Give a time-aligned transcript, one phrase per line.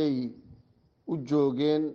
[0.00, 0.30] ay
[1.06, 1.94] u joogeen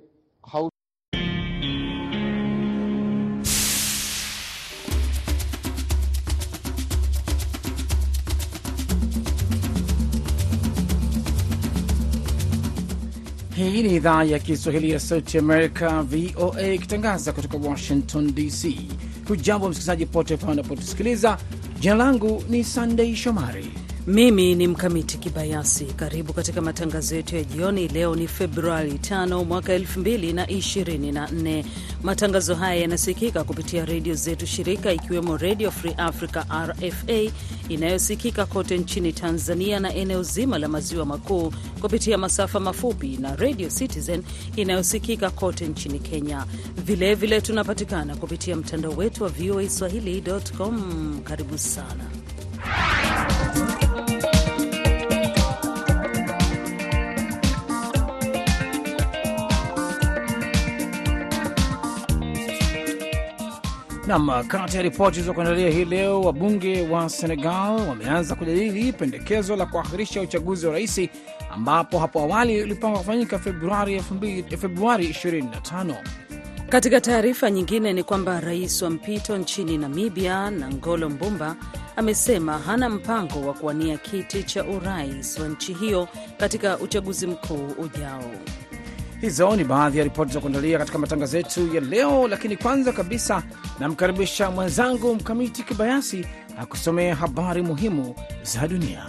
[13.55, 18.75] Hii ni idhaa ya Kiswahili ya Sauti Amerika, VOA, ikitangaza kutoka Washington DC.
[19.27, 21.37] Hujambo msikilizaji pote pale unapotusikiliza.
[21.79, 25.85] Jina langu ni Sandei Shomari mimi ni Mkamiti Kibayasi.
[25.85, 27.87] Karibu katika matangazo yetu ya jioni.
[27.87, 31.63] Leo ni Februari 5 mwaka 2024.
[32.03, 37.31] Matangazo haya yanasikika kupitia redio zetu shirika, ikiwemo Redio Free Africa RFA
[37.69, 43.69] inayosikika kote nchini Tanzania na eneo zima la maziwa makuu kupitia masafa mafupi na Redio
[43.69, 44.23] Citizen
[44.55, 46.45] inayosikika kote nchini Kenya.
[46.75, 51.21] Vilevile vile tunapatikana kupitia mtandao wetu wa VOA swahili.com.
[51.23, 52.03] Karibu sana
[64.07, 69.65] Nam, kati ya ripoti za kuandalia hii leo, wabunge wa Senegal wameanza kujadili pendekezo la
[69.65, 71.01] kuahirisha uchaguzi wa rais
[71.51, 75.95] ambapo hapo awali ulipangwa kufanyika Februari 25.
[76.69, 81.55] Katika taarifa nyingine ni kwamba rais wa mpito nchini Namibia Nangolo Mbumba
[81.95, 88.31] amesema hana mpango wa kuwania kiti cha urais wa nchi hiyo katika uchaguzi mkuu ujao.
[89.21, 93.43] Hizo ni baadhi ya ripoti za kuandalia katika matangazo yetu ya leo, lakini kwanza kabisa
[93.79, 96.25] namkaribisha mwenzangu Mkamiti Kibayasi
[96.59, 99.05] akusomea habari muhimu za dunia.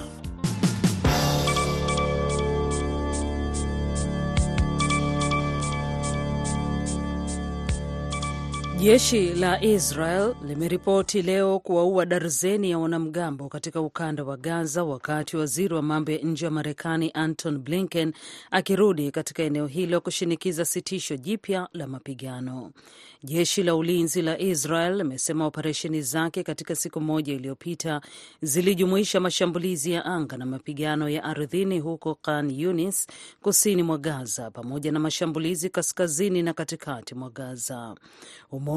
[8.87, 15.75] Jeshi la Israel limeripoti leo kuwaua darzeni ya wanamgambo katika ukanda wa Gaza, wakati waziri
[15.75, 18.12] wa mambo ya nje wa Marekani Anton Blinken
[18.51, 22.73] akirudi katika eneo hilo kushinikiza sitisho jipya la mapigano.
[23.23, 28.01] Jeshi la ulinzi la Israel limesema operesheni zake katika siku moja iliyopita
[28.42, 33.07] zilijumuisha mashambulizi ya anga na mapigano ya ardhini huko Khan Yunis,
[33.42, 37.95] kusini mwa Gaza, pamoja na mashambulizi kaskazini na katikati mwa Gaza.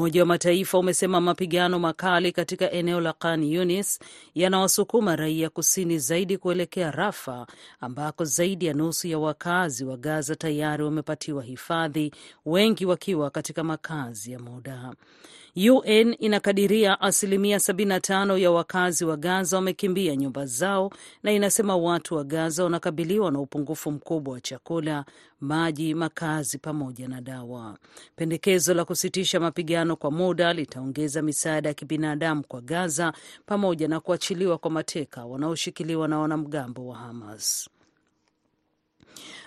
[0.00, 3.98] Umoja wa Mataifa umesema mapigano makali katika eneo la Khan Yunis
[4.34, 7.46] yanawasukuma raia kusini zaidi kuelekea Rafa,
[7.80, 12.12] ambako zaidi ya nusu ya wakazi wa Gaza tayari wamepatiwa hifadhi,
[12.46, 14.94] wengi wakiwa katika makazi ya muda.
[15.56, 20.90] UN inakadiria asilimia 75 ya wakazi wa Gaza wamekimbia nyumba zao
[21.22, 25.04] na inasema watu wa Gaza wanakabiliwa na upungufu mkubwa wa chakula,
[25.40, 27.78] maji, makazi pamoja na dawa.
[28.16, 33.12] Pendekezo la kusitisha mapigano kwa muda litaongeza misaada ya kibinadamu kwa Gaza
[33.46, 37.70] pamoja na kuachiliwa kwa mateka wanaoshikiliwa na wanamgambo wa Hamas.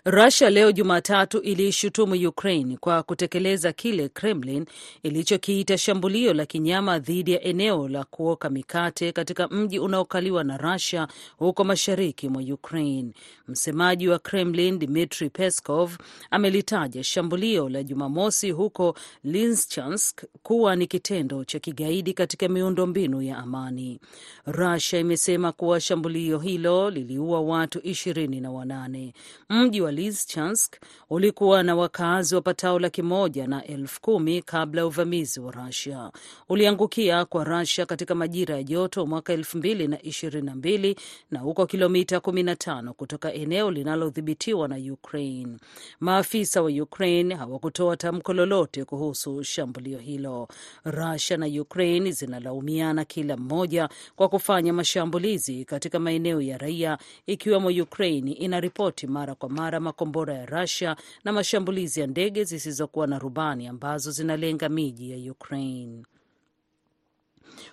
[0.05, 4.65] Rusia leo Jumatatu iliishutumu Ukraine kwa kutekeleza kile Kremlin
[5.03, 11.07] ilichokiita shambulio la kinyama dhidi ya eneo la kuoka mikate katika mji unaokaliwa na Rusia
[11.37, 13.11] huko mashariki mwa Ukraine.
[13.47, 15.97] Msemaji wa Kremlin Dmitri Peskov
[16.31, 23.99] amelitaja shambulio la Jumamosi huko linschansk kuwa ni kitendo cha kigaidi katika miundombinu ya amani.
[24.45, 29.13] Rusia imesema kuwa shambulio hilo liliua watu ishirini na wanane.
[29.49, 30.75] Mji wa Lysychansk
[31.09, 36.11] ulikuwa na wakazi wapatao laki moja na elfu kumi kabla ya uvamizi wa Rusia.
[36.49, 40.95] Uliangukia kwa Rusia katika majira ya joto mwaka elfu mbili na ishirini na mbili
[41.31, 45.57] na uko kilomita 15 kutoka eneo linalodhibitiwa na Ukraine.
[45.99, 50.47] Maafisa wa Ukraine hawakutoa tamko lolote kuhusu shambulio hilo.
[50.83, 58.31] Rusia na Ukraine zinalaumiana kila mmoja kwa kufanya mashambulizi katika maeneo ya raia, ikiwemo Ukraine
[58.31, 64.11] inaripoti mara kwa mara makombora ya Rusia na mashambulizi ya ndege zisizokuwa na rubani ambazo
[64.11, 66.03] zinalenga miji ya Ukraine.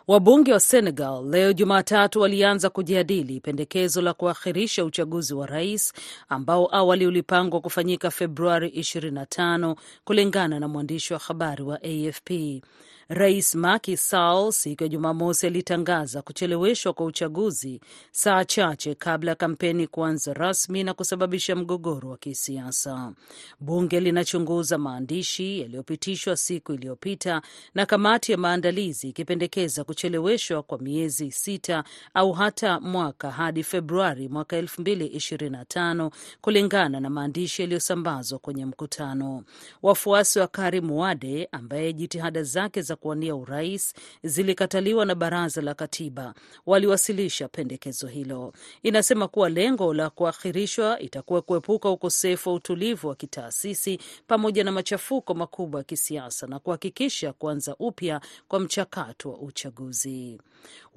[0.08, 5.92] Wabunge wa Senegal leo Jumatatu walianza kujadili pendekezo la kuakhirisha uchaguzi wa rais
[6.28, 12.30] ambao awali ulipangwa kufanyika Februari 25 kulingana na mwandishi wa habari wa AFP.
[13.12, 17.80] Rais Macky Sall siku ya Jumamosi alitangaza kucheleweshwa kwa uchaguzi
[18.12, 23.12] saa chache kabla ya kampeni kuanza rasmi na kusababisha mgogoro wa kisiasa.
[23.60, 27.42] Bunge linachunguza maandishi yaliyopitishwa siku iliyopita
[27.74, 31.84] na kamati ya maandalizi ikipendekeza kucheleweshwa kwa miezi sita
[32.14, 36.10] au hata mwaka hadi Februari mwaka 2025
[36.40, 39.44] kulingana na maandishi yaliyosambazwa kwenye mkutano.
[39.82, 43.94] Wafuasi wa Karim Wade ambaye jitihada zake za kuwania urais
[44.24, 46.34] zilikataliwa na baraza la katiba
[46.66, 48.52] waliwasilisha pendekezo hilo.
[48.82, 55.34] Inasema kuwa lengo la kuahirishwa itakuwa kuepuka ukosefu wa utulivu wa kitaasisi pamoja na machafuko
[55.34, 60.38] makubwa ya kisiasa na kuhakikisha kuanza upya kwa mchakato wa uchaguzi.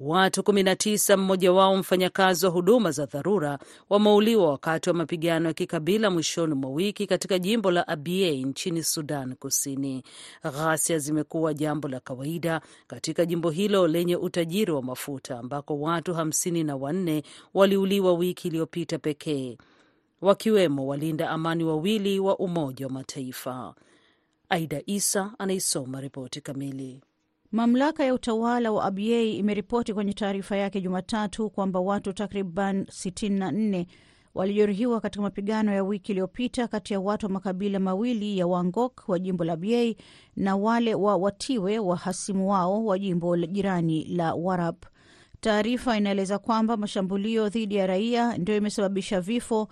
[0.00, 3.58] Watu 19 mmoja wao mfanyakazi wa huduma za dharura
[3.90, 9.34] wameuliwa wakati wa mapigano ya kikabila mwishoni mwa wiki katika jimbo la Abyei nchini Sudan
[9.34, 10.02] Kusini.
[10.42, 16.64] Ghasia zimekuwa jambo la kawaida katika jimbo hilo lenye utajiri wa mafuta ambako watu hamsini
[16.64, 17.22] na wanne
[17.54, 19.58] waliuliwa wiki iliyopita pekee,
[20.20, 23.74] wakiwemo walinda amani wawili wa Umoja wa Mataifa.
[24.48, 27.00] Aida Isa anaisoma ripoti kamili.
[27.52, 33.86] Mamlaka ya utawala wa Abyei imeripoti kwenye taarifa yake Jumatatu kwamba watu takriban 64
[34.34, 39.18] walijeruhiwa katika mapigano ya wiki iliyopita kati ya watu wa makabila mawili ya Wangok wa
[39.18, 39.96] jimbo la Biei
[40.36, 44.76] na wale wa Watiwe wa hasimu wao wa jimbo jirani la Warab.
[45.40, 49.68] Taarifa inaeleza kwamba mashambulio dhidi ya raia ndio imesababisha vifo,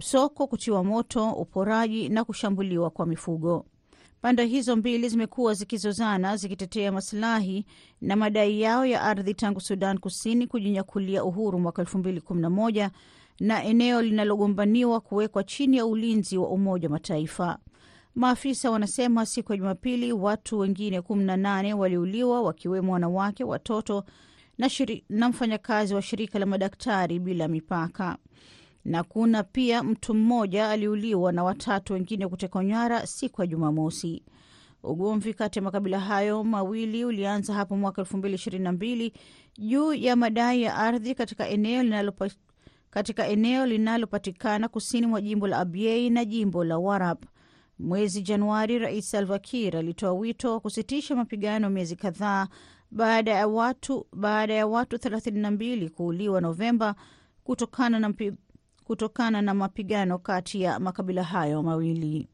[0.00, 3.66] soko kutiwa moto, uporaji na kushambuliwa kwa mifugo.
[4.20, 7.66] Pande hizo mbili zimekuwa zikizozana zikitetea masilahi
[8.00, 12.40] na madai yao ya ardhi tangu Sudan Kusini kujinyakulia uhuru mwaka elfu mbili kumi
[13.40, 17.58] na eneo linalogombaniwa kuwekwa chini ya ulinzi wa Umoja wa Mataifa.
[18.14, 24.04] Maafisa wanasema siku ya Jumapili watu wengine kumi na nane waliuliwa wakiwemo wanawake, watoto
[24.58, 24.70] na,
[25.08, 28.16] na mfanyakazi wa shirika la madaktari bila mipaka
[28.84, 34.22] na kuna pia mtu mmoja aliuliwa na watatu wengine kutekwa nyara siku ya Jumamosi.
[34.82, 39.12] Ugomvi kati ya makabila hayo mawili ulianza hapo mwaka elfu mbili ishirini na mbili
[39.58, 41.82] juu ya madai ya ardhi katika eneo
[42.96, 47.18] katika eneo linalopatikana kusini mwa jimbo la Abyei na jimbo la Warab.
[47.78, 52.48] Mwezi Januari, Rais Salva Kiir alitoa wito wa kusitisha mapigano miezi kadhaa
[52.90, 56.94] baada ya watu baada ya watu 32 kuuliwa Novemba
[57.44, 58.14] kutokana na
[58.84, 62.28] kutokana na mapigano kati ya makabila hayo mawili.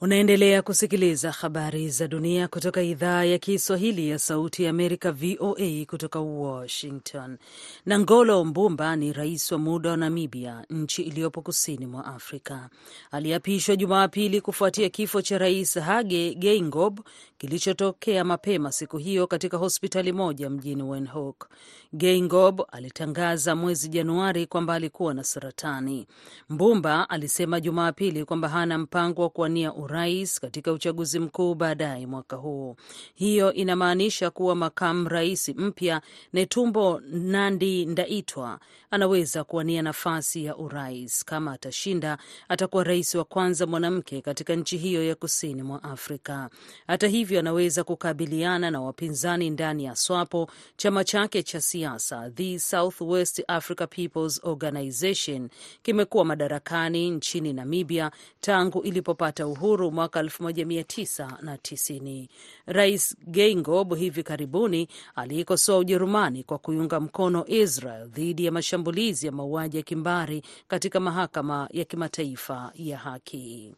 [0.00, 6.20] Unaendelea kusikiliza habari za dunia kutoka idhaa ya Kiswahili ya Sauti ya Amerika, VOA, kutoka
[6.20, 7.38] Washington.
[7.86, 12.68] Nangolo Mbumba ni rais wa muda wa Namibia, nchi iliyopo kusini mwa Afrika.
[13.10, 17.00] Aliapishwa Jumapili kufuatia kifo cha Rais Hage Geingob
[17.38, 21.48] kilichotokea mapema siku hiyo katika hospitali moja mjini Windhoek.
[21.92, 26.06] Geingob alitangaza mwezi Januari kwamba alikuwa na saratani.
[26.48, 32.76] Mbumba alisema Jumapili kwamba hana mpango wa kuwania urais katika uchaguzi mkuu baadaye mwaka huu.
[33.14, 36.02] Hiyo inamaanisha kuwa makamu rais mpya
[36.32, 38.60] Netumbo Nandi Ndaitwa
[38.90, 41.24] anaweza kuwania nafasi ya urais.
[41.24, 42.18] Kama atashinda,
[42.48, 46.50] atakuwa rais wa kwanza mwanamke katika nchi hiyo ya kusini mwa Afrika.
[46.86, 52.30] Hata hivyo, anaweza kukabiliana na wapinzani ndani ya SWAPO, chama chake cha siasa.
[52.30, 55.48] The Southwest Africa Peoples Organization
[55.82, 58.10] kimekuwa madarakani nchini Namibia
[58.40, 62.28] tangu ilipopata uhuru mwaka 1990.
[62.66, 69.76] Rais Geingob hivi karibuni aliikosoa Ujerumani kwa kuiunga mkono Israel dhidi ya mashambulizi ya mauaji
[69.76, 73.74] ya kimbari katika mahakama ya kimataifa ya haki.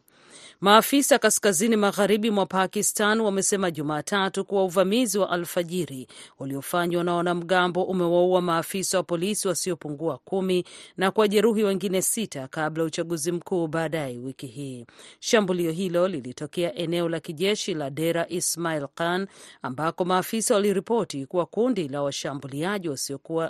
[0.61, 6.07] Maafisa kaskazini magharibi mwa Pakistan wamesema Jumatatu kuwa uvamizi wa alfajiri
[6.39, 10.63] uliofanywa na wanamgambo umewaua maafisa wa polisi wasiopungua kumi
[10.97, 14.85] na kuwajeruhi wengine sita kabla ya uchaguzi mkuu baadaye wiki hii.
[15.19, 19.27] Shambulio hilo lilitokea eneo la kijeshi la Dera Ismail Khan
[19.61, 22.89] ambako maafisa waliripoti kuwa kundi la washambuliaji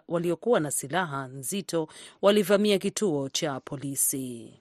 [0.07, 1.88] waliokuwa na silaha nzito
[2.21, 4.53] walivamia kituo cha polisi.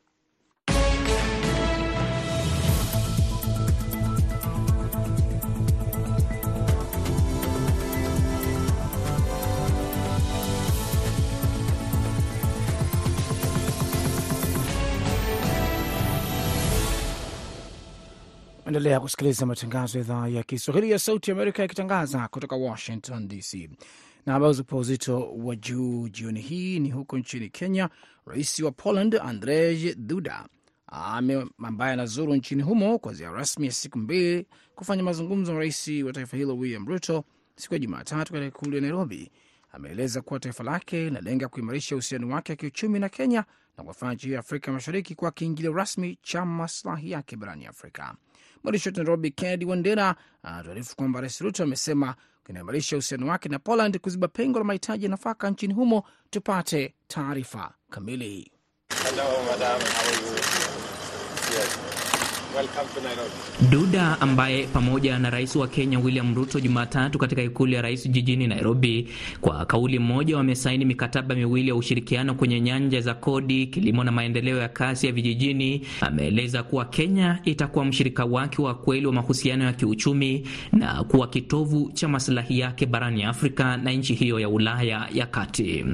[18.71, 23.71] Endelea kusikiliza matangazo ya idhaa ya Kiswahili ya Sauti Amerika yakitangaza kutoka Washington DC.
[24.27, 27.89] Na habari zipo uzito wa juu jioni hii ni huko nchini Kenya.
[28.27, 30.47] Rais wa Poland Andrzej Duda
[31.63, 36.13] ambaye anazuru nchini humo kwa ziara rasmi ya siku mbili kufanya mazungumzo na rais wa
[36.13, 37.25] taifa hilo William Ruto
[37.57, 39.31] siku ya Jumatatu katika ikulu ya Nairobi,
[39.73, 43.45] ameeleza kuwa taifa lake linalenga kuimarisha uhusiano wake wa kiuchumi na Kenya
[43.77, 48.15] na kuwafanya nchi hiyo ya Afrika Mashariki kuwa kiingilio rasmi cha maslahi yake barani Afrika.
[48.63, 52.15] Mwandishi wetu Nairobi, Kennedy Wandera anatuarifu kwamba Rais Ruto amesema
[52.47, 56.03] kinaimarisha uhusiano wake na Poland kuziba pengo la mahitaji ya nafaka nchini humo.
[56.31, 58.53] Tupate taarifa kamili.
[63.71, 68.47] Duda ambaye pamoja na rais wa Kenya William Ruto Jumatatu katika ikulu ya rais jijini
[68.47, 69.09] Nairobi,
[69.41, 74.59] kwa kauli moja wamesaini mikataba miwili ya ushirikiano kwenye nyanja za kodi, kilimo na maendeleo
[74.59, 75.87] ya kasi ya vijijini.
[76.01, 81.91] Ameeleza kuwa Kenya itakuwa mshirika wake wa kweli wa mahusiano ya kiuchumi na kuwa kitovu
[81.95, 85.85] cha maslahi yake barani Afrika na nchi hiyo ya Ulaya ya kati.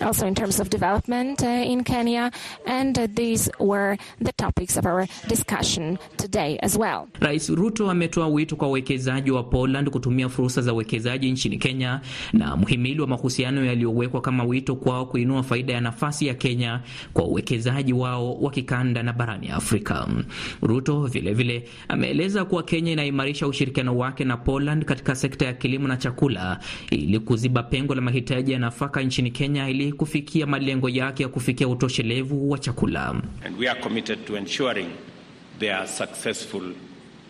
[0.00, 2.30] Also in terms of development uh, in Kenya
[2.66, 7.06] and uh, these were the topics of our discussion today as well.
[7.20, 12.00] Rais Ruto ametoa wito kwa wawekezaji wa Poland kutumia fursa za uwekezaji nchini Kenya
[12.32, 16.80] na mhimili wa mahusiano yaliyowekwa kama wito kwao kuinua faida ya nafasi ya Kenya
[17.12, 20.06] kwa uwekezaji wao wa kikanda na barani Afrika.
[20.62, 25.96] Ruto vilevile ameeleza kuwa Kenya inaimarisha ushirikiano wake na Poland katika sekta ya kilimo na
[25.96, 26.58] chakula
[26.90, 31.68] ili kuziba pengo la mahitaji ya nafaka nchini Kenya ili kufikia malengo yake ya kufikia
[31.68, 33.08] utoshelevu wa chakula.
[33.46, 34.88] And we are committed to ensuring
[35.58, 36.62] their successful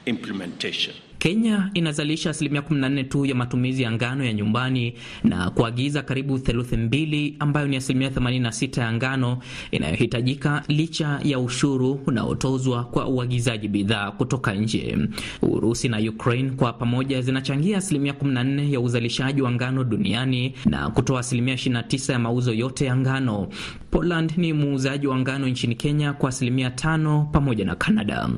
[0.07, 0.95] implementation.
[1.25, 6.77] Kenya inazalisha asilimia 14 tu ya matumizi ya ngano ya nyumbani na kuagiza karibu theluthi
[6.77, 9.39] mbili ambayo ni asilimia 86 ya ngano
[9.71, 14.99] inayohitajika licha ya ushuru unaotozwa kwa uagizaji bidhaa kutoka nje.
[15.43, 21.21] Urusi na Ukraine kwa pamoja zinachangia asilimia 14 ya uzalishaji wa ngano duniani na kutoa
[21.21, 23.49] asilimia 29 ya mauzo yote ya ngano.
[23.91, 28.29] Poland ni muuzaji wa ngano nchini Kenya kwa asilimia tano pamoja na Canada.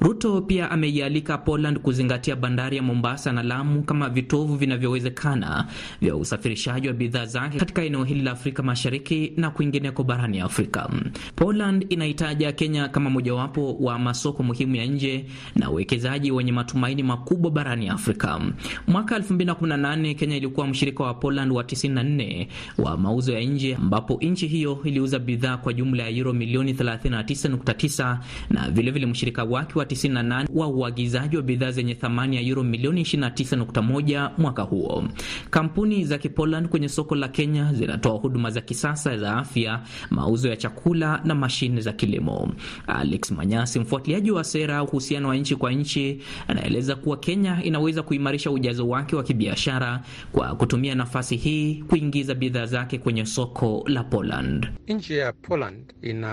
[0.00, 5.66] Ruto pia ameialika Poland kuzingatia bandari ya Mombasa na Lamu kama vitovu vinavyowezekana
[6.00, 10.90] vya usafirishaji wa bidhaa zake katika eneo hili la Afrika Mashariki na kwingineko barani Afrika.
[11.36, 15.24] Poland inahitaja Kenya kama mojawapo wa masoko muhimu ya nje
[15.56, 18.40] na uwekezaji wenye matumaini makubwa barani Afrika.
[18.86, 22.46] Mwaka 2018 Kenya ilikuwa mshirika wa Poland wa 94
[22.78, 28.18] wa mauzo ya nje ambapo nchi hiyo iliuza bidhaa kwa jumla ya euro milioni 39.9
[28.50, 32.62] na vilevile vile mshirika wake wa 98 wa uagizaji wa bidhaa zenye thamani ya euro
[32.62, 35.04] milioni 29.1 mwaka huo.
[35.50, 40.56] Kampuni za Kipoland kwenye soko la Kenya zinatoa huduma za kisasa za afya, mauzo ya
[40.56, 42.52] chakula na mashine za kilimo.
[42.86, 48.50] Alex Manyasi, mfuatiliaji wa sera uhusiano wa nchi kwa nchi, anaeleza kuwa Kenya inaweza kuimarisha
[48.50, 50.00] ujazo wake wa kibiashara
[50.32, 54.68] kwa kutumia nafasi hii kuingiza bidhaa zake kwenye soko la Poland.
[54.88, 56.28] Nchi ya Poland ina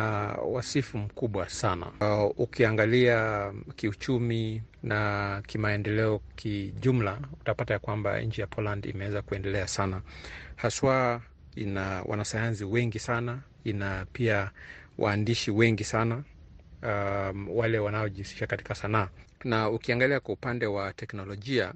[0.51, 1.85] wasifu mkubwa sana.
[2.01, 10.01] Uh, ukiangalia kiuchumi na kimaendeleo kijumla, utapata ya kwamba nchi ya Poland imeweza kuendelea sana,
[10.55, 11.21] haswa
[11.55, 14.51] ina wanasayansi wengi sana, ina pia
[14.97, 16.23] waandishi wengi sana,
[16.83, 19.09] um, wale wanaojihusisha katika sanaa,
[19.43, 21.73] na ukiangalia kwa upande wa teknolojia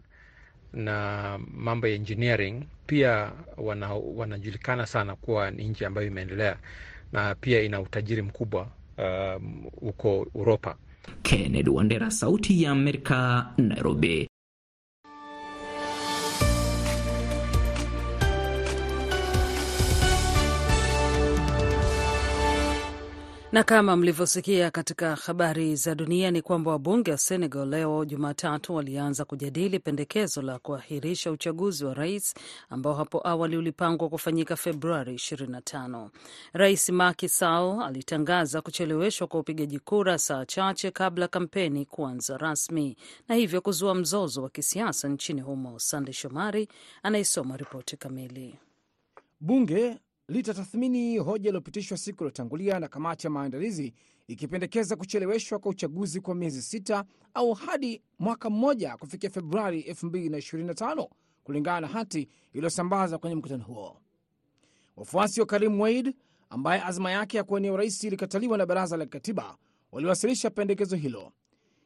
[0.73, 6.57] na mambo ya engineering pia wana, wanajulikana sana kuwa ni nchi ambayo imeendelea
[7.11, 8.67] na pia ina utajiri mkubwa
[9.79, 10.75] huko um, Uropa.
[11.21, 14.27] Kennedy Wandera, Sauti ya Amerika, Nairobi.
[23.53, 29.25] Na kama mlivyosikia katika habari za dunia ni kwamba wabunge wa Senegal leo Jumatatu walianza
[29.25, 32.33] kujadili pendekezo la kuahirisha uchaguzi wa rais
[32.69, 36.09] ambao hapo awali ulipangwa kufanyika Februari 25.
[36.53, 43.35] Rais Macky Sall alitangaza kucheleweshwa kwa upigaji kura saa chache kabla kampeni kuanza rasmi na
[43.35, 45.79] hivyo kuzua mzozo wa kisiasa nchini humo.
[45.79, 46.67] Sande Shomari
[47.03, 48.59] anaisoma ripoti kamili.
[49.39, 53.93] Bunge litatathmini hoja iliyopitishwa siku iliyotangulia na kamati ya maandalizi
[54.27, 57.03] ikipendekeza kucheleweshwa kwa uchaguzi kwa miezi sita
[57.33, 61.07] au hadi mwaka mmoja kufikia Februari 2025
[61.43, 63.97] kulingana na hati iliyosambaza kwenye mkutano huo.
[64.95, 66.13] Wafuasi wa Karim Wade
[66.49, 69.57] ambaye azma yake ya kuwania urais ilikataliwa na baraza la katiba
[69.91, 71.31] waliwasilisha pendekezo hilo.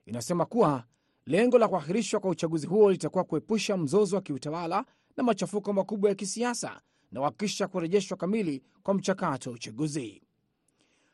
[0.06, 0.84] Inasema kuwa
[1.26, 4.86] lengo la kuahirishwa kwa uchaguzi huo litakuwa kuepusha mzozo wa kiutawala
[5.18, 10.22] na machafuko makubwa ya kisiasa na kuhakikisha kurejeshwa kamili kwa mchakato wa uchaguzi.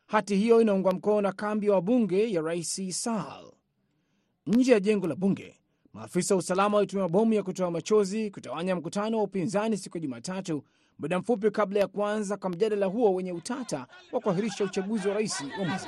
[0.06, 3.52] Hati hiyo inaungwa mkono na kambi ya wabunge ya rais Sahal.
[4.48, 5.60] Nje ya jengo la bunge,
[5.94, 10.64] maafisa wa usalama walitumia mabomu ya kutoa machozi kutawanya mkutano wa upinzani siku ya Jumatatu,
[11.00, 15.42] muda mfupi kabla ya kuanza kwa mjadala huo wenye utata wa kuahirisha uchaguzi wa rais
[15.60, 15.88] wa mwezi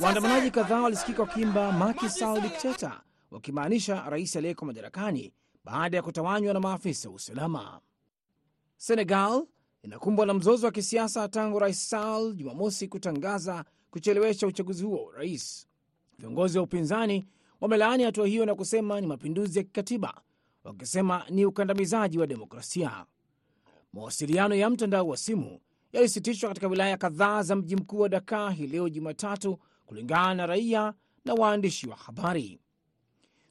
[0.00, 3.00] Waandamanaji kadhaa walisikika wakiimba Macky Sall dikteta,
[3.32, 5.32] wakimaanisha rais aliyeko madarakani
[5.64, 7.80] baada ya kutawanywa na maafisa wa usalama.
[8.76, 9.46] Senegal
[9.82, 15.66] inakumbwa na mzozo wa kisiasa tangu rais Sall Jumamosi kutangaza kuchelewesha uchaguzi huo wa rais.
[16.18, 17.28] Viongozi wa upinzani
[17.60, 20.20] wamelaani hatua hiyo na kusema ni mapinduzi ya kikatiba,
[20.64, 23.06] wakisema ni ukandamizaji wa demokrasia.
[23.92, 25.60] Mawasiliano ya mtandao wa simu
[25.92, 30.94] yalisitishwa katika wilaya kadhaa za mji mkuu wa Dakar hii leo Jumatatu, kulingana na raia
[31.24, 32.61] na waandishi wa habari.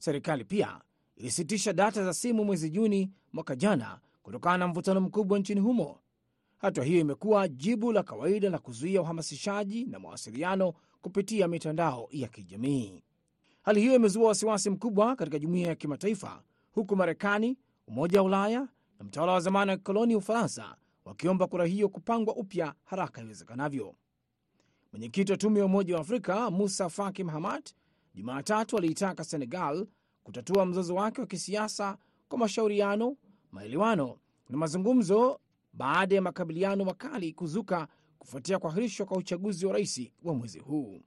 [0.05, 0.81] Serikali pia
[1.15, 5.99] ilisitisha data za simu mwezi Juni mwaka jana kutokana na mvutano mkubwa nchini humo.
[6.57, 13.03] Hatua hiyo imekuwa jibu la kawaida la kuzuia uhamasishaji na mawasiliano kupitia mitandao ya kijamii.
[13.63, 18.59] Hali hiyo imezua wasiwasi mkubwa katika jumuiya ya kimataifa, huku Marekani, Umoja wa Ulaya
[18.99, 23.95] na mtawala wa zamani wa kikoloni Ufaransa wakiomba kura hiyo kupangwa upya haraka iwezekanavyo.
[24.91, 27.73] Mwenyekiti wa tume ya Umoja wa Afrika Musa Faki Mahamat
[28.13, 29.87] Jumatatu aliitaka Senegal
[30.23, 31.97] kutatua mzozo wake wa kisiasa
[32.29, 33.17] kwa mashauriano,
[33.51, 34.17] maelewano
[34.49, 35.39] na mazungumzo
[35.73, 37.87] baada ya makabiliano makali kuzuka
[38.19, 41.01] kufuatia kuahirishwa kwa uchaguzi wa rais wa mwezi huu.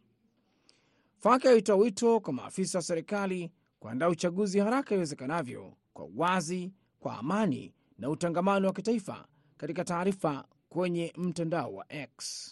[1.18, 7.75] Faki alitoa wito kwa maafisa wa serikali kuandaa uchaguzi haraka iwezekanavyo kwa uwazi, kwa amani
[7.99, 12.50] na utangamano wa kitaifa katika taarifa kwenye mtandao wa X.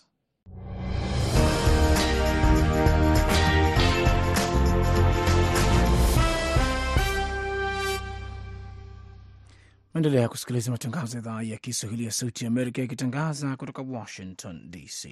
[9.95, 15.09] Maendelea kusikiliza matangazo ya idhaa ya Kiswahili ya Sauti ya Amerika ikitangaza kutoka Washington DC,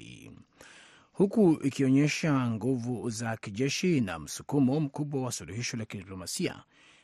[1.13, 6.63] huku ikionyesha nguvu za kijeshi na msukumo mkubwa wa suluhisho la kidiplomasia.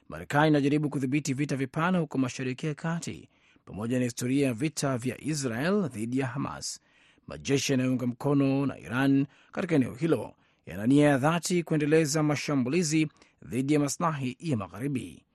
[0.09, 3.29] Marekani inajaribu kudhibiti vita vipana huko Mashariki ya Kati
[3.65, 6.79] pamoja na historia ya vita vya Israel dhidi ya Hamas.
[7.27, 10.33] Majeshi yanayounga mkono na Iran katika eneo hilo
[10.65, 13.07] yana nia ya dhati kuendeleza mashambulizi
[13.45, 15.26] dhidi ya maslahi ya Magharibi.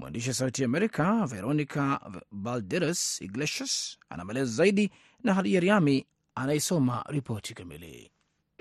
[0.00, 1.98] Mwandishi wa Sauti ya Amerika Veronica
[2.32, 4.90] Balderas Iglesias ana maelezo zaidi,
[5.24, 8.10] na Hadija Riami anayesoma ripoti kamili.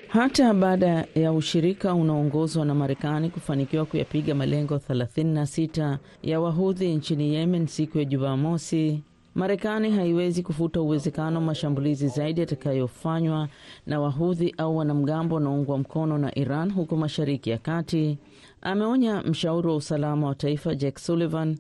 [0.08, 7.68] Hata baada ya ushirika unaoongozwa na Marekani kufanikiwa kuyapiga malengo 36 ya wahudhi nchini Yemen
[7.68, 9.04] siku ya Jumamosi,
[9.36, 13.50] Marekani haiwezi kufuta uwezekano wa mashambulizi zaidi yatakayofanywa
[13.86, 18.18] na wahudhi au wanamgambo wanaoungwa mkono na Iran huko Mashariki ya Kati,
[18.62, 21.58] ameonya mshauri wa usalama wa taifa Jack Sullivan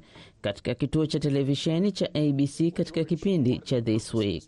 [0.47, 4.43] katika kituo cha televisheni cha ABC katika kipindi cha This Week.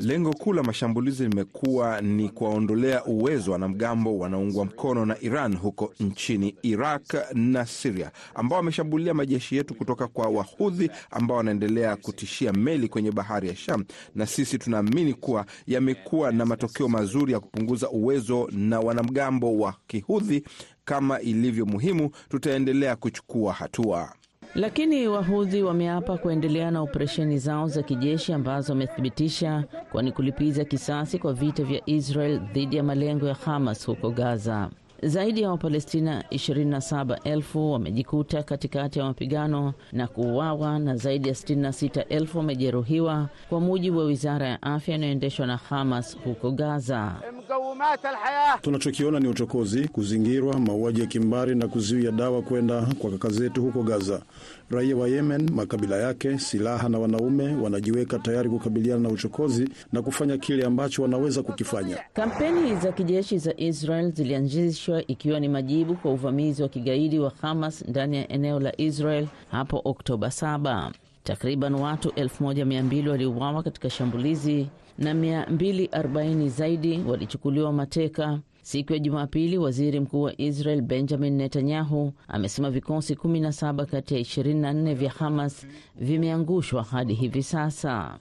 [0.00, 6.54] Lengo kuu la mashambulizi limekuwa ni kuwaondolea uwezo wanamgambo wanaoungwa mkono na Iran huko nchini
[6.62, 13.12] Iraq na Siria, ambao wameshambulia majeshi yetu kutoka kwa Wahudhi ambao wanaendelea kutishia meli kwenye
[13.12, 18.80] bahari ya Sham, na sisi tunaamini kuwa yamekuwa na matokeo mazuri ya kupunguza uwezo na
[18.80, 20.44] wanamgambo wa Kihudhi.
[20.84, 24.12] Kama ilivyo muhimu, tutaendelea kuchukua hatua.
[24.54, 31.32] Lakini wahudhi wameapa kuendelea na operesheni zao za kijeshi ambazo wamethibitisha kwani kulipiza kisasi kwa
[31.32, 34.70] vita vya Israel dhidi ya malengo ya Hamas huko Gaza.
[35.02, 43.28] Zaidi ya Wapalestina 27,000 wamejikuta katikati ya mapigano na kuuawa na zaidi ya 66,000 wamejeruhiwa,
[43.48, 47.14] kwa mujibu wa wizara ya afya inayoendeshwa na Hamas huko Gaza.
[48.62, 53.82] Tunachokiona ni uchokozi, kuzingirwa, mauaji ya kimbari na kuzuia dawa kwenda kwa kaka zetu huko
[53.82, 54.22] Gaza.
[54.70, 60.38] Raia wa Yemen, makabila yake, silaha na wanaume wanajiweka tayari kukabiliana na uchokozi na kufanya
[60.38, 61.98] kile ambacho wanaweza kukifanya.
[62.12, 67.88] Kampeni za kijeshi za Israel zilianzishwa ikiwa ni majibu kwa uvamizi wa kigaidi wa Hamas
[67.88, 70.90] ndani ya eneo la Israel hapo Oktoba 7.
[71.24, 74.66] Takriban watu 1200 waliuawa katika shambulizi
[74.98, 78.38] na 240 zaidi walichukuliwa mateka.
[78.62, 84.94] Siku ya Jumapili, waziri mkuu wa Israel Benjamin Netanyahu amesema vikosi 17 kati ya 24
[84.94, 85.66] vya Hamas
[86.00, 88.18] vimeangushwa hadi hivi sasa.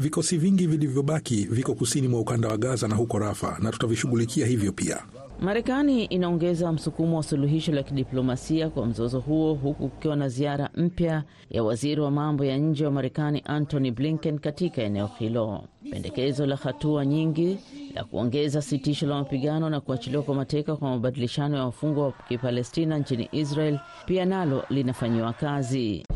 [0.00, 4.72] Vikosi vingi vilivyobaki viko kusini mwa ukanda wa Gaza na huko Rafa, na tutavishughulikia hivyo
[4.72, 5.02] pia.
[5.40, 11.22] Marekani inaongeza msukumo wa suluhisho la kidiplomasia kwa mzozo huo huku kukiwa na ziara mpya
[11.50, 15.62] ya waziri wa mambo ya nje wa Marekani Antony Blinken katika eneo hilo.
[15.90, 17.58] Pendekezo la hatua nyingi
[17.94, 22.98] la kuongeza sitisho la mapigano na kuachiliwa kwa mateka kwa mabadilishano ya wafungwa wa Kipalestina
[22.98, 26.06] nchini Israel pia nalo linafanyiwa kazi.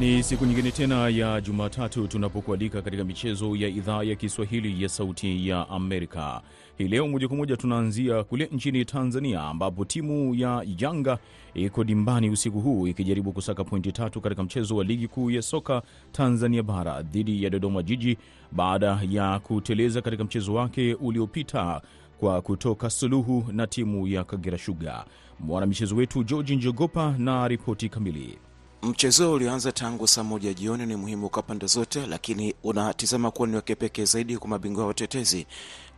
[0.00, 5.48] Ni siku nyingine tena ya Jumatatu tunapokualika katika michezo ya idhaa ya Kiswahili ya Sauti
[5.48, 6.40] ya Amerika.
[6.78, 11.18] Hii leo moja kwa moja tunaanzia kule nchini Tanzania, ambapo timu ya Yanga
[11.54, 15.82] iko dimbani usiku huu ikijaribu kusaka pointi tatu katika mchezo wa ligi kuu ya soka
[16.12, 18.16] Tanzania bara dhidi ya Dodoma Jiji
[18.52, 21.80] baada ya kuteleza katika mchezo wake uliopita
[22.20, 25.04] kwa kutoka suluhu na timu ya Kagera Sugar.
[25.40, 28.38] Mwanamichezo wetu Georgi Njogopa na ripoti kamili.
[28.82, 33.56] Mchezo ulioanza tangu saa moja jioni ni muhimu kwa pande zote, lakini unatizama kuwa ni
[33.56, 35.46] wa kipekee zaidi kwa mabingwa watetezi,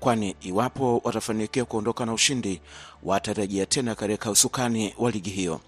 [0.01, 2.61] kwani iwapo watafanikiwa kuondoka na ushindi
[3.03, 5.61] watarejea tena katika usukani wa ligi hiyo.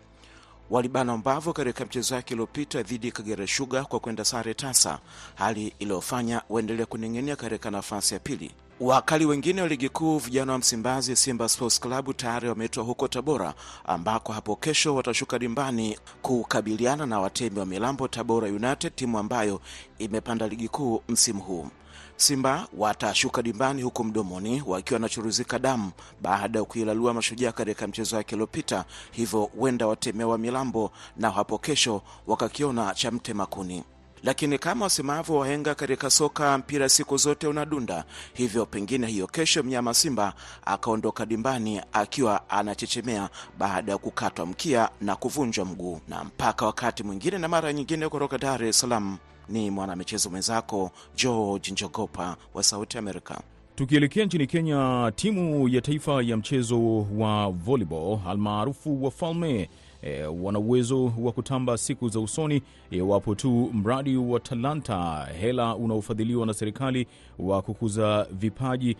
[0.70, 4.98] Walibana mbavu katika mchezo wake uliopita dhidi ya Kagera Sugar kwa kwenda sare tasa,
[5.34, 8.50] hali iliyofanya waendelea kuning'inia katika nafasi ya pili.
[8.80, 13.54] Wakali wengine wa ligi kuu vijana wa Msimbazi, Simba Sports Club tayari wameitwa huko Tabora,
[13.84, 19.60] ambako hapo kesho watashuka dimbani kukabiliana na watemi wa Milambo, Tabora United, timu ambayo
[19.98, 21.68] imepanda ligi kuu msimu huu.
[22.16, 25.90] Simba watashuka dimbani huku Mdomoni wakiwa wanachuruzika damu
[26.22, 32.02] baada ya kuilalua Mashujaa katika mchezo wake uliopita, hivyo huenda watemewa Milambo na hapo kesho
[32.26, 33.84] wakakiona cha mtema kuni
[34.24, 38.04] lakini kama wasemavyo wahenga katika soka, mpira siku zote unadunda.
[38.34, 40.34] Hivyo pengine hiyo kesho mnyama Simba
[40.64, 46.00] akaondoka dimbani akiwa anachechemea baada ya kukatwa mkia na kuvunjwa mguu.
[46.08, 51.70] Na mpaka wakati mwingine na mara nyingine, kutoka Dar es Salaam ni mwanamichezo mwenzako George
[51.70, 53.40] Njogopa wa Sauti Amerika.
[53.74, 59.68] Tukielekea nchini Kenya, timu ya taifa ya mchezo wa volleyball almaarufu Wafalme
[60.06, 65.76] E, wana uwezo wa kutamba siku za usoni iwapo e, tu mradi wa Talanta hela
[65.76, 67.06] unaofadhiliwa na serikali
[67.38, 68.96] wa kukuza vipaji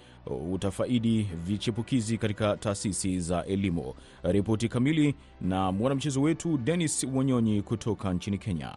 [0.52, 3.94] utafaidi vichepukizi katika taasisi za elimu.
[4.22, 8.72] Ripoti kamili na mwanamchezo wetu Denis Wanyonyi kutoka nchini Kenya.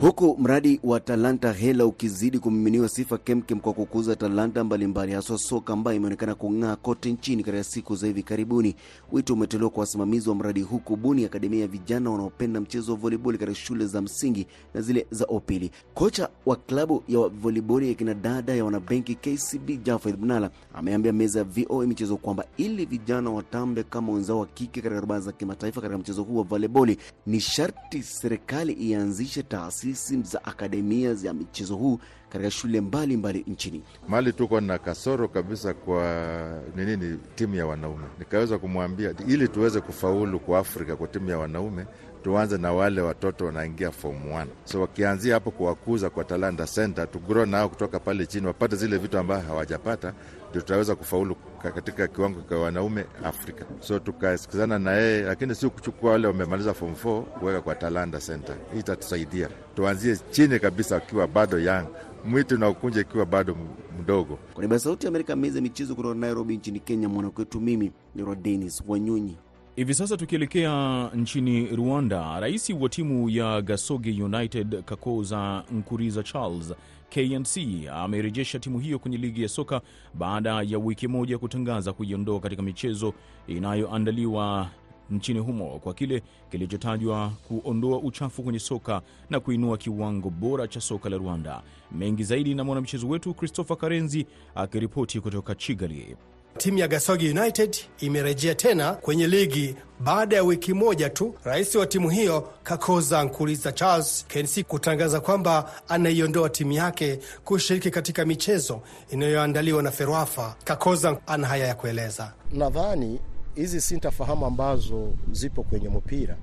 [0.00, 5.72] Huku mradi wa Talanta hela ukizidi kumiminiwa sifa kemkem kwa kukuza talanta mbalimbali, haswa soka
[5.72, 8.74] ambayo imeonekana kung'aa kote nchini katika siku za hivi karibuni,
[9.12, 13.38] wito umetolewa kwa wasimamizi wa mradi huu kubuni akademia ya vijana wanaopenda mchezo wa voliboli
[13.38, 15.70] katika shule za msingi na zile za upili.
[15.94, 21.38] Kocha wa klabu ya voliboli ya kina dada ya wanabenki KCB Jafeth Mnala ameambia meza
[21.38, 25.80] ya VOA michezo kwamba ili vijana watambe kama wenzao wa kike katika barabara za kimataifa
[25.80, 31.98] katika mchezo huu wa voliboli, ni sharti serikali ianzishe taasisi za akademia za michezo huu
[32.28, 33.82] katika shule mbalimbali mbali nchini.
[34.08, 38.04] Mali tuko na kasoro kabisa kwa ninini, timu ya wanaume.
[38.18, 41.86] Nikaweza kumwambia ili tuweze kufaulu kwa Afrika kwa timu ya wanaume
[42.22, 47.46] tuanze na wale watoto wanaingia form 1 so wakianzia hapo kuwakuza kwa Talanta Center, tugro
[47.46, 50.12] nao kutoka pale chini wapate zile vitu ambayo hawajapata,
[50.50, 51.36] ndio tutaweza kufaulu
[51.74, 53.64] katika kiwango cha wanaume Afrika.
[53.80, 58.56] So tukasikizana na yeye, lakini si kuchukua wale wamemaliza form 4 kuweka kwa Talanta Center.
[58.72, 61.86] Hii itatusaidia tuanzie chini kabisa, akiwa bado young
[62.24, 63.56] mwitu na ukunje ikiwa bado
[64.00, 64.38] mdogo.
[64.54, 68.22] Kwa niaba ya Sauti ya Amerika, meza michezo kutoka Nairobi nchini Kenya, mwanakwetu mimi ni
[68.24, 69.36] Rodenis Wanyonyi.
[69.78, 76.74] Hivi sasa tukielekea nchini Rwanda, rais wa timu ya Gasogi United Kakoza Nkuriza Charles
[77.10, 77.56] KNC
[77.92, 79.80] amerejesha timu hiyo kwenye ligi ya soka
[80.14, 83.14] baada ya wiki moja kutangaza kuiondoa katika michezo
[83.46, 84.70] inayoandaliwa
[85.10, 91.08] nchini humo kwa kile kilichotajwa kuondoa uchafu kwenye soka na kuinua kiwango bora cha soka
[91.08, 91.62] la Rwanda.
[91.92, 96.16] Mengi zaidi na mwanamchezo wetu Christopher Karenzi akiripoti kutoka Kigali.
[96.58, 101.86] Timu ya Gasogi United imerejea tena kwenye ligi baada ya wiki moja tu rais wa
[101.86, 109.82] timu hiyo Kakoza Nkuriza Charles KNC kutangaza kwamba anaiondoa timu yake kushiriki katika michezo inayoandaliwa
[109.82, 110.54] na FERWAFA.
[110.64, 112.32] Kakoza ana haya ya kueleza.
[112.52, 113.20] Nadhani
[113.54, 116.36] hizi sintafahamu ambazo zipo kwenye mpira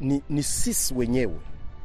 [0.00, 1.34] ni, ni sisi wenyewe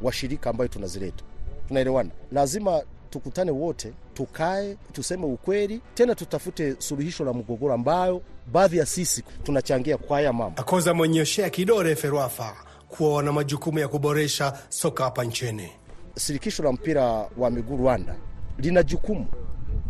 [0.02, 1.24] washirika ambayo tunazileta,
[1.68, 2.10] tunaelewana.
[2.32, 2.82] Lazima
[3.14, 8.22] tukutane wote, tukae, tuseme ukweli, tena tutafute suluhisho la mgogoro ambayo
[8.52, 10.62] baadhi ya sisi tunachangia kwa haya mambo.
[10.62, 12.56] Akoza mwenyoshea kidore FERWAFA
[12.90, 15.70] kuwa wana majukumu ya kuboresha soka hapa nchini.
[16.18, 17.04] Shirikisho la mpira
[17.38, 18.16] wa miguu Rwanda
[18.58, 19.26] lina jukumu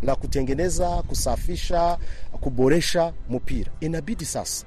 [0.02, 1.98] la kutengeneza, kusafisha,
[2.42, 3.72] kuboresha mpira.
[3.80, 4.66] Inabidi sasa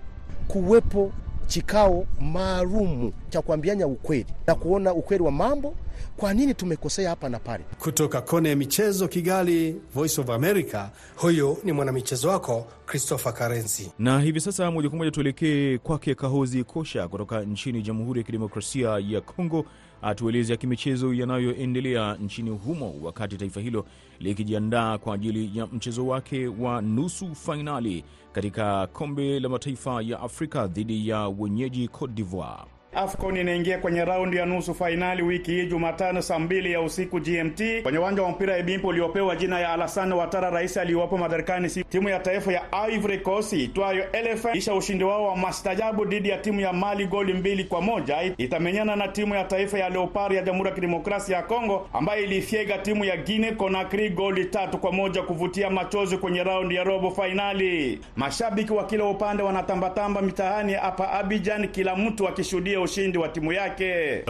[0.48, 1.12] kuwepo
[1.46, 5.74] kikao maalumu cha kuambiana ukweli na kuona ukweli wa mambo,
[6.16, 7.64] kwa nini tumekosea hapa na pale.
[7.78, 13.90] Kutoka kona ya michezo Kigali, Voice of America, huyu ni mwanamichezo wako Christopher Karenzi.
[13.98, 18.88] Na hivi sasa moja kwa moja tuelekee kwake Kahozi Kosha kutoka nchini Jamhuri ya Kidemokrasia
[19.08, 19.64] ya Kongo
[20.02, 23.84] atueleze ya kimichezo yanayoendelea nchini humo, wakati taifa hilo
[24.20, 30.66] likijiandaa kwa ajili ya mchezo wake wa nusu fainali katika kombe la mataifa ya Afrika
[30.66, 32.75] dhidi ya wenyeji Cote d'Ivoire.
[32.96, 37.62] AFCON inaingia kwenye raundi ya nusu fainali wiki hii Jumatano saa mbili ya usiku GMT
[37.82, 41.68] kwenye uwanja wa mpira Ebimpo uliopewa jina ya Alassane Ouattara, rais aliyopo madarakani.
[41.68, 46.38] Timu ya taifa ya Ivory Coast itwayo Elephant kisha ushindi wao wa mastajabu dhidi ya
[46.38, 50.42] timu ya Mali goli mbili kwa moja itamenyana na timu ya taifa ya Leopard ya
[50.42, 55.22] Jamhuri ya Kidemokrasia ya Kongo ambayo ilifyega timu ya Guinea Conakry goli tatu kwa moja
[55.22, 58.00] kuvutia machozi kwenye raundi ya robo fainali.
[58.16, 64.24] Mashabiki wa kila upande wanatambatamba mitaani hapa Abidjan, kila mtu akishuhudia ushindi wa timu yake.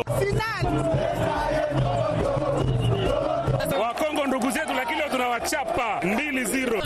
[3.81, 6.83] Wakongo ndugu zetu, lakini leo tunawachapa mbili zero.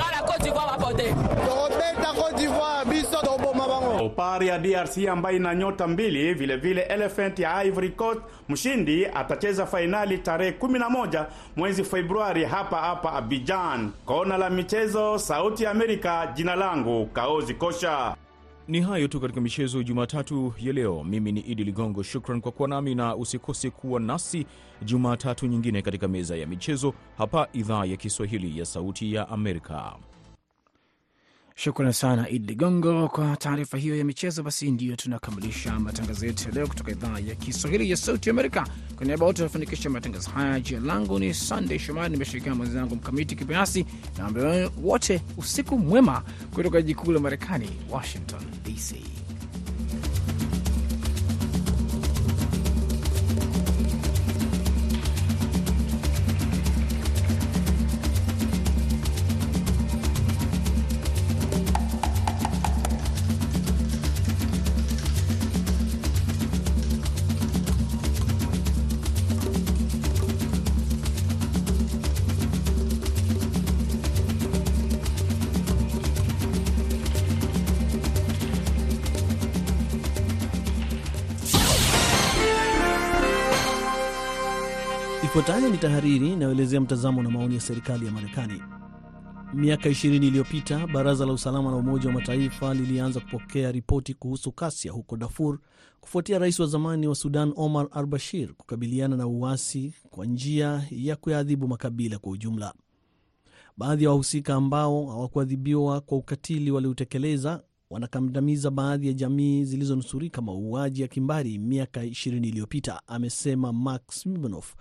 [3.98, 8.20] Leopard ya DRC ambayo ina nyota mbili, vilevile vile Elephant ya Ivory Coast.
[8.48, 13.90] Mshindi atacheza fainali tarehe 11 mwezi Februari hapa hapa Abidjan.
[14.04, 18.14] Kona la michezo, Sauti ya Amerika, jina langu Kaozi Kosha.
[18.70, 21.04] Ni hayo tu katika michezo Jumatatu ya leo.
[21.04, 24.46] Mimi ni Idi Ligongo, shukran kwa kuwa nami, na usikose kuwa nasi
[24.82, 29.92] Jumatatu nyingine katika meza ya michezo hapa idhaa ya Kiswahili ya Sauti ya Amerika.
[31.60, 34.42] Shukran sana Idi Ligongo kwa taarifa hiyo ya michezo.
[34.42, 38.66] Basi ndiyo tunakamilisha matangazo yetu ya leo kutoka idhaa ya Kiswahili ya Sauti Amerika.
[38.96, 43.86] Kwa niaba wote wanafanikisha matangazo haya, jina langu ni Sandey Shomari, nimeshirikiana mwenzangu Mkamiti Kibayasi
[44.18, 46.22] na ambao wote usiku mwema
[46.54, 49.19] kutoka jiji kuu la Marekani, Washington DC.
[85.80, 88.62] Tahariri inayoelezea mtazamo na maoni ya serikali ya Marekani.
[89.54, 94.92] Miaka 20 iliyopita baraza la usalama la Umoja wa Mataifa lilianza kupokea ripoti kuhusu kasia
[94.92, 95.58] huko Darfur
[96.00, 101.16] kufuatia rais wa zamani wa Sudan Omar al Bashir kukabiliana na uasi kwa njia ya
[101.16, 102.74] kuyaadhibu makabila kwa ujumla.
[103.76, 111.08] Baadhi ya wahusika ambao hawakuadhibiwa kwa ukatili waliutekeleza wanakandamiza baadhi ya jamii zilizonusurika mauaji ya
[111.08, 114.74] kimbari miaka 20 iliyopita, amesema Mark Siminoff,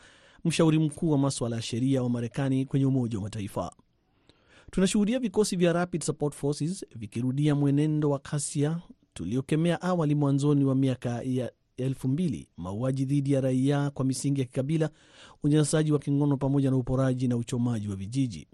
[0.45, 3.71] mshauri mkuu wa maswala ya sheria wa Marekani kwenye Umoja wa Mataifa.
[4.71, 8.80] Tunashuhudia vikosi vya Rapid Support Forces vikirudia mwenendo wa kasia
[9.13, 14.47] tuliokemea awali mwanzoni wa miaka ya elfu mbili, mauaji dhidi ya raia kwa misingi ya
[14.47, 14.89] kikabila,
[15.43, 18.47] unyanyasaji wa kingono, pamoja na uporaji na uchomaji wa vijiji.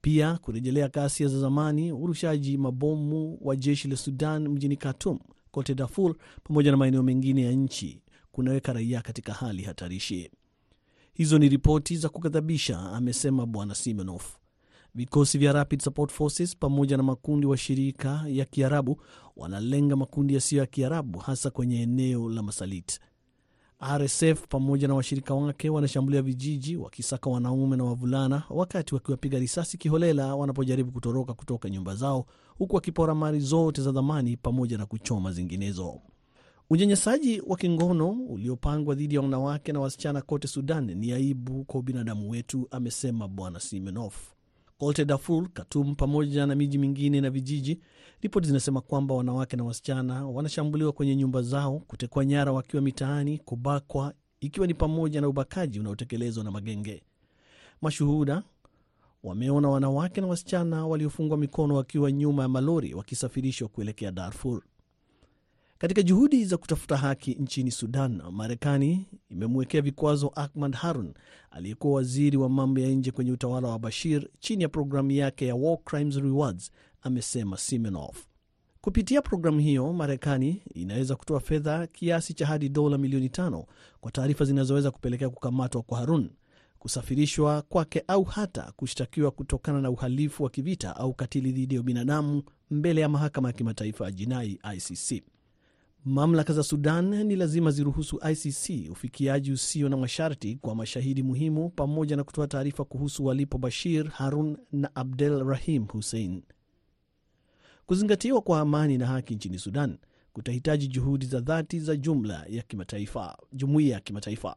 [0.00, 5.18] Pia kurejelea ghasia za zamani, urushaji mabomu wa jeshi la Sudan mjini Khartoum,
[5.50, 6.14] kote Darfur
[6.44, 10.30] pamoja na maeneo mengine ya nchi kunaweka raia katika hali hatarishi.
[11.18, 14.22] Hizo ni ripoti za kukadhabisha, amesema Bwana Simonov.
[14.94, 19.02] Vikosi vya Rapid Support Forces pamoja na makundi wa shirika ya Kiarabu
[19.36, 23.00] wanalenga makundi yasiyo ya Kiarabu, hasa kwenye eneo la Masalit.
[23.98, 30.34] RSF pamoja na washirika wake wanashambulia vijiji wakisaka wanaume na wavulana, wakati wakiwapiga risasi kiholela
[30.36, 32.26] wanapojaribu kutoroka kutoka nyumba zao,
[32.58, 36.00] huku wakipora mali zote za dhamani pamoja na kuchoma zinginezo.
[36.70, 42.30] Unyanyasaji wa kingono uliopangwa dhidi ya wanawake na wasichana kote Sudan ni aibu kwa ubinadamu
[42.30, 44.32] wetu, amesema Bwana Simenof.
[44.78, 47.80] Kote Darfur, Khartoum pamoja na miji mingine na vijiji,
[48.22, 54.14] ripoti zinasema kwamba wanawake na wasichana wanashambuliwa kwenye nyumba zao, kutekwa nyara wakiwa mitaani, kubakwa,
[54.40, 57.02] ikiwa ni pamoja na ubakaji unaotekelezwa na magenge.
[57.82, 58.42] Mashuhuda
[59.22, 64.62] wameona wanawake na wasichana waliofungwa mikono wakiwa nyuma ya malori wakisafirishwa kuelekea Darfur.
[65.78, 71.14] Katika juhudi za kutafuta haki nchini Sudan, Marekani imemwekea vikwazo Ahmad Harun
[71.50, 75.54] aliyekuwa waziri wa mambo ya nje kwenye utawala wa Bashir chini ya programu yake ya
[75.54, 76.70] War Crimes Rewards,
[77.02, 78.26] amesema Simenoff.
[78.80, 83.66] Kupitia programu hiyo, Marekani inaweza kutoa fedha kiasi cha hadi dola milioni tano
[84.00, 86.30] kwa taarifa zinazoweza kupelekea kukamatwa kwa Harun,
[86.78, 92.42] kusafirishwa kwake au hata kushtakiwa kutokana na uhalifu wa kivita au katili dhidi ya binadamu
[92.70, 95.22] mbele ya mahakama ya kimataifa ya jinai ICC.
[96.12, 102.16] Mamlaka za Sudan ni lazima ziruhusu ICC ufikiaji usio na masharti kwa mashahidi muhimu pamoja
[102.16, 106.42] na kutoa taarifa kuhusu walipo Bashir, Harun na Abdel Rahim Hussein.
[107.86, 109.98] Kuzingatiwa kwa amani na haki nchini Sudan
[110.32, 114.56] kutahitaji juhudi za dhati za jumla ya kimataifa, jumuiya ya kimataifa.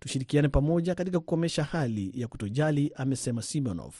[0.00, 3.94] Tushirikiane pamoja katika kukomesha hali ya kutojali, amesema Simonov.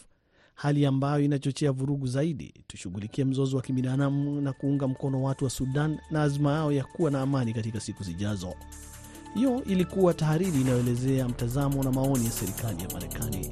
[0.57, 2.55] Hali ambayo inachochea vurugu zaidi.
[2.67, 7.11] Tushughulikie mzozo wa kibinadamu na kuunga mkono watu wa Sudan na azma yao ya kuwa
[7.11, 8.55] na amani katika siku zijazo.
[9.35, 13.51] Hiyo ilikuwa tahariri inayoelezea mtazamo na maoni ya serikali ya Marekani.